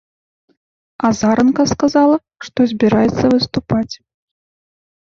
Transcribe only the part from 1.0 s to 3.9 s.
Азаранка сказала, што збіраецца выступаць.